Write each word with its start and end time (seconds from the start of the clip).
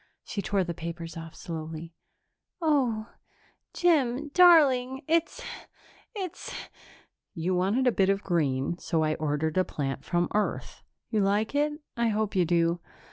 She 0.23 0.41
tore 0.41 0.63
the 0.63 0.73
papers 0.73 1.15
off 1.15 1.35
slowly. 1.35 1.93
"Oh, 2.59 3.09
Jim, 3.71 4.29
darling, 4.29 5.03
it's 5.07 5.43
it's" 6.15 6.51
"You 7.35 7.53
wanted 7.53 7.85
a 7.85 7.91
bit 7.91 8.09
of 8.09 8.23
green, 8.23 8.79
so 8.79 9.03
I 9.03 9.13
ordered 9.13 9.59
a 9.59 9.63
plant 9.63 10.03
from 10.03 10.27
Earth. 10.33 10.81
You 11.11 11.21
like 11.21 11.53
it? 11.53 11.73
I 11.95 12.07
hope 12.07 12.35
you 12.35 12.45
do." 12.45 12.79